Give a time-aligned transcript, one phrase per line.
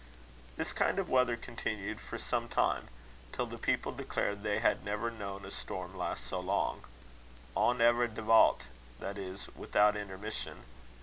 [0.57, 2.87] This kind of weather continued for some time,
[3.31, 6.83] till the people declared they had never known a storm last so long
[7.55, 8.61] "ohn ever devallt,"
[8.99, 10.63] that is, without intermission.